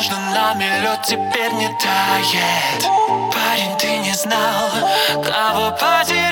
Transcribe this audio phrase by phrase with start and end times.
[0.00, 2.82] между нами лед теперь не тает.
[3.34, 4.70] Парень, ты не знал,
[5.22, 6.29] кого потерял